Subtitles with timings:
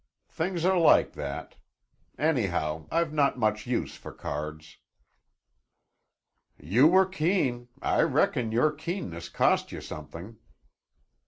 [0.31, 1.57] Things are like that.
[2.17, 4.77] Anyhow I've not much use for cards."
[6.57, 7.67] "You were keen.
[7.83, 10.37] I reckon your keenness cost you something!"